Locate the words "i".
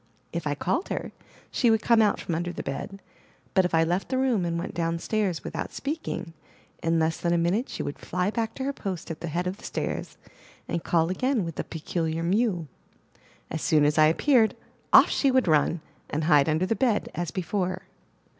0.47-0.55, 3.75-3.83, 13.99-14.07